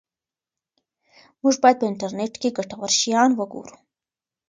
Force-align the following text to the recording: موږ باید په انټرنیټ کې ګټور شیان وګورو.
موږ 1.41 1.55
باید 1.63 1.79
په 1.79 1.85
انټرنیټ 1.91 2.33
کې 2.41 2.55
ګټور 2.57 2.91
شیان 2.99 3.29
وګورو. 3.35 3.75